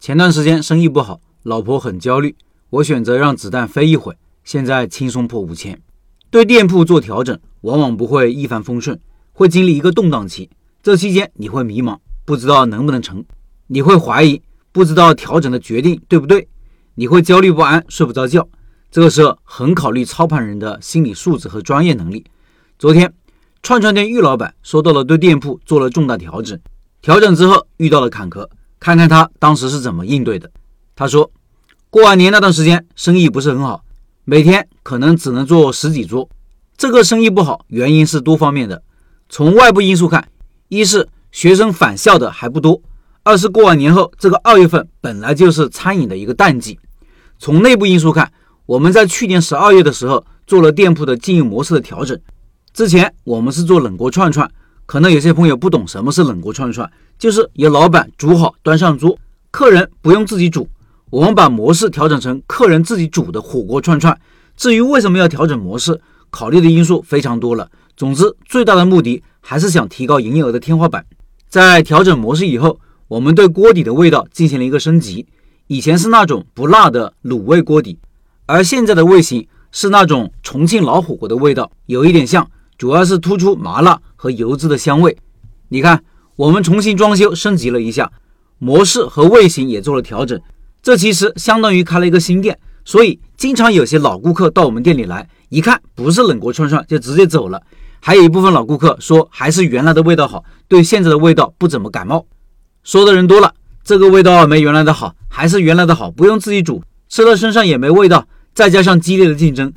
[0.00, 2.34] 前段时间生意不好，老婆很焦虑，
[2.70, 5.78] 我选择让子弹飞一会，现在轻松破五千。
[6.30, 8.98] 对店铺做调整，往往不会一帆风顺，
[9.34, 10.48] 会经历一个动荡期。
[10.82, 13.22] 这期间你会迷茫，不知道能不能成；
[13.66, 14.40] 你会怀疑，
[14.72, 16.46] 不知道调整的决定对不对；
[16.94, 18.48] 你会焦虑不安，睡不着觉。
[18.90, 22.24] 这个时候很考虑操盘人的心理素质和专业能力。
[22.78, 23.12] 昨天，
[23.62, 26.58] 串串店玉老板收到了对店铺做了重大调整，
[27.02, 28.48] 调整之后遇到了坎坷，
[28.80, 30.50] 看看他当时是怎么应对的。
[30.96, 31.30] 他说，
[31.90, 33.84] 过完年那段时间生意不是很好，
[34.24, 36.28] 每天可能只能做十几桌。
[36.76, 38.82] 这个生意不好，原因是多方面的。
[39.28, 40.26] 从外部因素看，
[40.68, 42.80] 一是学生返校的还不多，
[43.22, 46.78] 二是过完年后这个二月份本来就是餐饮的一个淡季。
[47.38, 48.32] 从内部因素看，
[48.66, 52.18] 我们在去年十二月的时候做了店铺的经营模式的调整。
[52.72, 54.50] 之前我们是做冷锅串串，
[54.90, 59.16] 可能有些朋友不懂什么是冷锅串串，就是由老板煮好端上桌，
[59.52, 60.68] 客人不用自己煮。
[61.10, 64.20] 我们把模式调整成客人自己煮的火锅串串。
[64.56, 67.70] 至于为什么要调整模式，考虑的因素非常多了。
[67.96, 71.06] 总之，最大的目的还是想提高营业额的天花板。
[71.48, 75.24] 在调整模式以后，我们对锅底的味道进行了一个升级，
[75.68, 77.96] 以前是那种不辣的卤味锅底，
[78.46, 82.50] 而现在的味型是那种重庆老火锅的味道，有一点像。
[82.76, 85.16] 主要是突出麻辣和油脂的香味。
[85.70, 86.04] 你看，
[86.36, 88.12] 我们重新装修升级了一下，
[88.58, 90.38] 模式和味型也做了调整。
[90.82, 97.62] 这其实相当于开了一个新店，所以经常有些老顾客到我们店里来，一看不是冷锅串串就直接走了。
[97.98, 102.26] 还有一部分老顾客说还是原来的味道好，对现在的味道不怎么感冒。
[102.84, 108.26] 说的人多了，这个味道没原来的好，还是原来的好，不用自己煮，吃到身上也没味道。
[108.52, 109.72] 再加上激烈的竞争。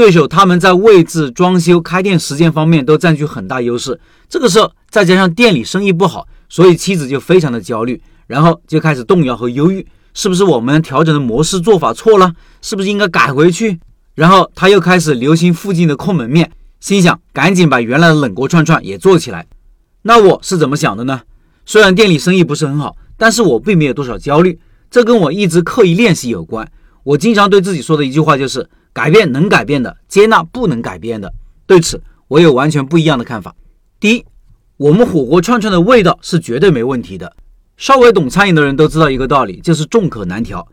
[0.00, 4.00] 对手他们在位置、装修、开店时间方面都占据很大优势。
[4.30, 12.32] 这个时候再加上店里生意不好，所以妻子就非常的焦虑，然后就开始动摇和忧郁，是不是我们调整的模式做法错了？
[12.62, 13.78] 是不是应该改回去？
[14.14, 19.46] 然后他又开始留心附近的空门面，心想赶紧把原来的冷锅串串也做起来。
[20.00, 21.20] 那我是怎么想的呢？
[21.66, 24.58] 虽然店里生意不是很好，但是我并没有多少焦虑，
[24.90, 26.66] 这跟我一直刻意练习有关。
[27.02, 28.66] 我经常对自己说的一句话就是。
[28.92, 31.32] 改变能改变的，接纳不能改变的。
[31.66, 33.54] 对此，我有完全不一样的看法。
[33.98, 34.24] 第一，
[34.76, 37.32] 我们火锅串串的味道是绝对没问题的。
[37.76, 40.66] 稍微懂餐饮的人都知道一个道理，就是众口难调。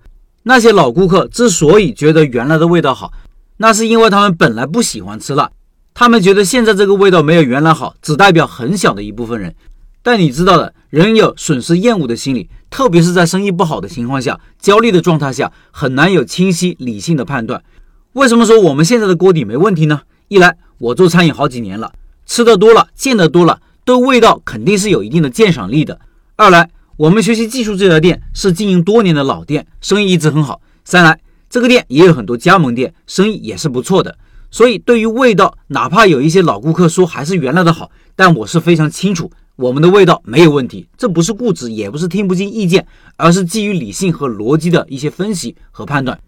[0.44, 3.12] 那些老顾客之所以觉得原来的味道好，
[3.58, 5.52] 那是因为他们本来不喜欢吃辣，
[5.94, 9.54] 他们觉得现在这个味道没有原来好，只代表很小的一部分人。
[10.02, 17.62] 但你知道的，人有损失厌恶的心理，特别是在生意不好的情况下，焦虑的状态下，很难有清晰理性的判断。
[18.18, 20.02] 为什么说我们现在的锅底没问题呢？
[20.28, 21.94] 一来我做餐饮好几年了，
[22.26, 26.00] 吃的多了，见得多了，对味道肯定是有一定的鉴赏力的。
[26.36, 30.60] 二来我们学习技术这家店是经营多年的老店，生意一直很好。
[30.84, 34.18] 三来这个店也有很多加盟店，生意也是不错的。
[34.50, 40.88] 所以对于味道，哪怕有一些老顾客说还是原来的好，但我是非常清楚我们的味道没有问题。
[40.98, 46.20] 这不是固执，也不是听不进意见，而是基于理性和逻辑的一些分析和判断。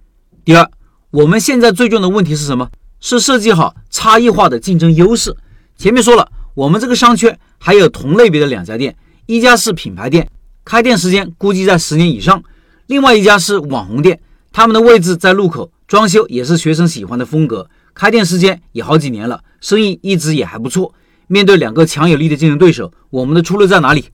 [0.45, 0.69] 第二。
[1.11, 2.69] 我们现在最重要的问题是什么？
[2.99, 5.35] 是设计好差异化的竞争优势。
[5.75, 10.29] 前面说了，我们这个商圈还有同类别的两家店，一家是品牌店，
[10.63, 12.39] 开店时间估计在十年以上；
[12.85, 14.19] 另外一家是网红店，
[14.51, 20.93] 他们的位置在路口，装修也是学生喜欢的风格，开店时间也好几年了，生意一直也还不错。
[21.25, 24.05] 面对两个强有力的竞争对手，我们的出路在哪里？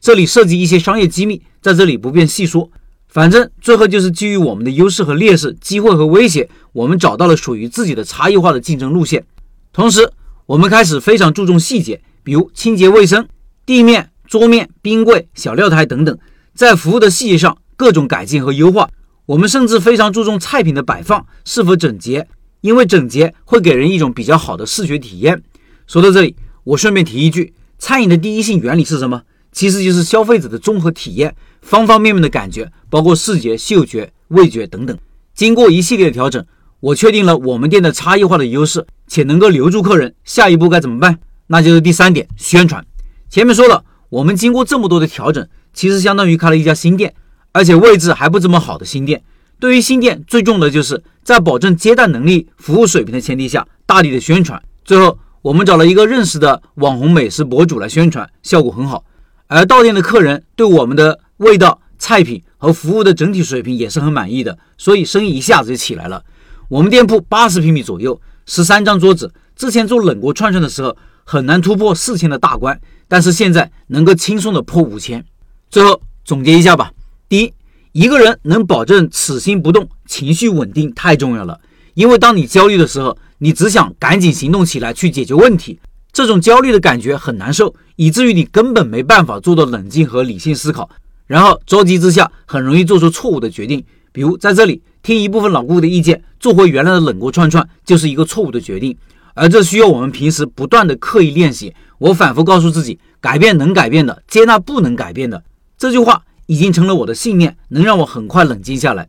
[0.00, 2.70] 这里涉及一些商业机密，在这里不便细说。
[3.08, 9.24] 反正最后就是基于我们的优势和劣势、机会和威胁，我们找到了属于自己的差异化的竞争路线。
[9.72, 10.12] 同时，
[10.46, 13.26] 我们开始非常注重细节，比如清洁卫生、
[13.64, 16.18] 地面、桌面、冰柜、小料台等等，
[16.54, 18.90] 在服务的细节上各种改进和优化。
[19.24, 22.28] 我们甚至非常注重菜品的摆放是否整洁，
[22.60, 25.42] 因为整洁会给人一种比较好的视觉体验。
[25.86, 29.22] 说到这里，我顺便提一句：餐饮的第一性原理是什么？
[29.50, 31.34] 其实就是消费者的综合体验。
[31.68, 34.98] 方方面面的感觉，包括视觉、嗅觉、味觉等等。
[35.34, 36.42] 经过一系列的调整，
[36.80, 40.14] 我确定了我们店的差异化的优势，且能够留住客人。
[40.24, 41.18] 下一步该怎么办？
[41.48, 42.82] 那就是第三点，宣传。
[43.28, 47.12] 前面说了，我们经过这么多的调整，其实相当于开了一家新店，
[47.52, 49.22] 而且位置还不怎么好的新店。
[49.60, 54.62] 对于新店，最重要的就是在保证接待能力、服务水平的前提下，大力的宣传。
[54.86, 59.04] 最后，我们找了一个认识的网红美食博主来宣传，效果很好。
[59.48, 66.22] 而到店的客人对我们的味道、菜品和服务的整体水平也是很满意的，所以生意一下子就起来了。
[66.68, 69.32] 我们店铺八十平米左右，十三张桌子。
[69.56, 72.78] 之前做冷锅串串的时候很难突破四千的大关，
[73.08, 75.24] 但是现在能够轻松的破五千。
[75.68, 76.92] 最后总结一下吧：
[77.28, 77.52] 第一，
[77.92, 81.58] 一个人能保证此心不动，情绪稳定太重要了。
[81.94, 85.80] 因为当你焦虑的时候，你只想赶紧行动起来去解决问题，
[86.18, 90.90] 这种焦虑的感觉很难受，以至于你根本没办法做到冷静和理性思考，
[91.28, 93.84] 然后着急之下很容易做出错误的决定。
[94.10, 98.98] 比如在这里听一部分老顾客的意见，做回原来的冷锅串串，就是一个错误的决定。
[99.34, 101.72] 而这需要我们平时不断的刻意练习。
[101.98, 105.40] 我反复告诉自己，改变能改变的，接纳不能改变的。
[105.76, 109.08] 这句话已经成了我的信念，能让我很快冷静下来。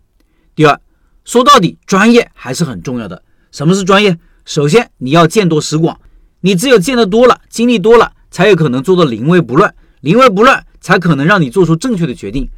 [0.53, 0.79] 第二，
[1.25, 3.23] 说到底，专业还是很重要的。
[3.51, 4.15] 什么是专业？
[4.45, 5.99] 首先你要见多识广，
[6.41, 9.73] 你只有见得多了，经历多了，才有可能做到临危不乱。
[10.01, 12.49] 临危不乱，才可能让你做出正确的决定。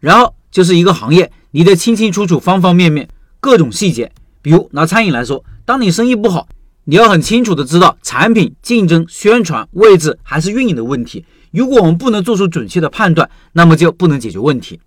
[0.00, 3.08] 然后就是一个行业，你得清清楚楚方方面面
[3.40, 4.10] 各种细节。
[4.42, 6.48] 比如拿餐饮来说，当你生意不好。
[6.90, 11.22] 你要很清楚的知道产品竞争、宣传、位置还是运营的问题。
[11.50, 14.80] 如果我们不能做出准确的判断，那么就不能解决问题。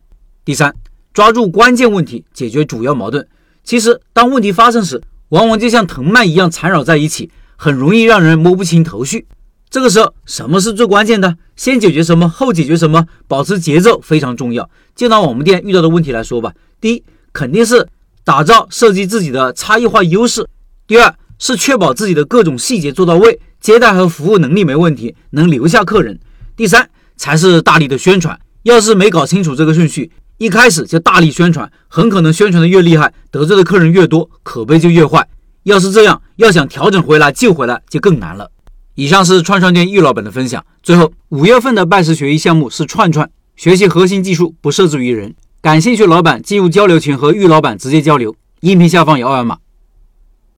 [0.44, 0.74] 第三，
[1.13, 3.27] 抓住关键问题，解决主要矛盾。
[3.63, 5.00] 其实，当问题发生时，
[5.30, 7.30] 往往就像藤蔓一样缠绕在一起，
[7.63, 9.28] 很容易让人摸不清头绪。
[9.69, 11.38] 这个时候，什么是最关键的？
[11.56, 14.68] 先解决什么，后解决什么，保持节奏非常重要。
[14.96, 17.88] 就拿我们店遇到的问题来说吧，第一，肯定是
[18.24, 20.48] 打造设计自己的差异化优势。
[20.88, 21.13] 第二。
[21.44, 26.19] 是确保自己的各种细节做到位，接待和服务能力没问题，能留下客人。
[26.56, 26.88] 第三
[27.18, 28.40] 才是大力的宣传。
[28.62, 35.28] 要是没搞清楚这个顺序，一开始就大力宣传，很可能宣传的越厉害，得罪的客人越多，口碑就越坏。
[35.63, 38.50] 要是这样，要想调整回来、救回来就更难了。
[38.96, 40.66] 以上是串串店玉老板的分享。
[40.81, 45.36] 最后，五月份的拜师学艺项目是串串，学习核心技术，不设置于人。
[45.62, 49.58] 感兴趣老板进入交流群和玉老板直接交流，音频下方有二维码。